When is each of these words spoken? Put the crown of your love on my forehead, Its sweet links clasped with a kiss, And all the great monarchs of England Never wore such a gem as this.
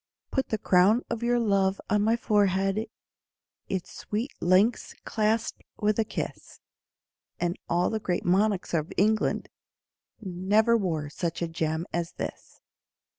Put 0.31 0.49
the 0.49 0.57
crown 0.57 1.03
of 1.11 1.21
your 1.21 1.37
love 1.37 1.79
on 1.87 2.01
my 2.01 2.15
forehead, 2.15 2.87
Its 3.69 3.91
sweet 3.95 4.31
links 4.41 4.95
clasped 5.05 5.61
with 5.77 5.99
a 5.99 6.03
kiss, 6.03 6.59
And 7.39 7.55
all 7.69 7.91
the 7.91 7.99
great 7.99 8.25
monarchs 8.25 8.73
of 8.73 8.91
England 8.97 9.47
Never 10.19 10.75
wore 10.75 11.11
such 11.11 11.43
a 11.43 11.47
gem 11.47 11.85
as 11.93 12.13
this. 12.13 12.61